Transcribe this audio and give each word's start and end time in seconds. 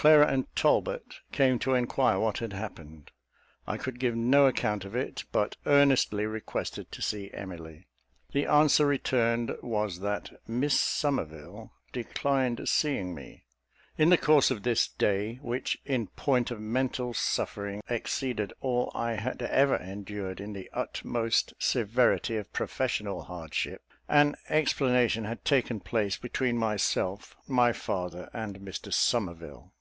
Clara 0.00 0.28
and 0.28 0.46
Talbot 0.54 1.16
came 1.32 1.58
to 1.58 1.74
enquire 1.74 2.20
what 2.20 2.38
had 2.38 2.52
happened. 2.52 3.10
I 3.66 3.76
could 3.76 3.98
give 3.98 4.14
no 4.14 4.46
account 4.46 4.84
of 4.84 4.94
it; 4.94 5.24
but 5.32 5.56
earnestly 5.66 6.24
requested 6.24 6.92
to 6.92 7.02
see 7.02 7.32
Emily. 7.34 7.88
The 8.32 8.46
answer 8.46 8.86
returned 8.86 9.56
was 9.60 9.98
that 9.98 10.30
Miss 10.46 10.78
Somerville 10.78 11.72
declined 11.92 12.68
seeing 12.68 13.12
me. 13.12 13.46
In 13.96 14.10
the 14.10 14.16
course 14.16 14.52
of 14.52 14.62
this 14.62 14.86
day, 14.86 15.40
which, 15.42 15.76
in 15.84 16.06
point 16.06 16.52
of 16.52 16.60
mental 16.60 17.12
suffering, 17.12 17.82
exceeded 17.90 18.52
all 18.60 18.92
I 18.94 19.14
had 19.14 19.42
ever 19.42 19.74
endured 19.78 20.40
in 20.40 20.52
the 20.52 20.70
utmost 20.72 21.54
severity 21.58 22.36
of 22.36 22.52
professional 22.52 23.22
hardship, 23.22 23.82
an 24.08 24.36
explanation 24.48 25.24
had 25.24 25.44
taken 25.44 25.80
place 25.80 26.16
between 26.16 26.56
myself, 26.56 27.36
my 27.48 27.72
father, 27.72 28.30
and 28.32 28.60
Mr 28.60 28.92
Somerville. 28.94 29.72